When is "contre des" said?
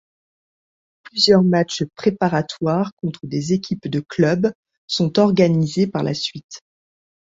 2.95-3.53